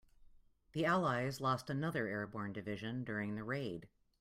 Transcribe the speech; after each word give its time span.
The 0.71 0.83
allies 0.85 1.39
lost 1.39 1.69
another 1.69 2.07
airborne 2.07 2.53
division 2.53 3.03
during 3.03 3.35
the 3.35 3.43
raid. 3.43 3.87